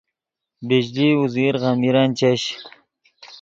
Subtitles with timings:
[0.67, 2.41] بجلی اوزیر غمیرن چش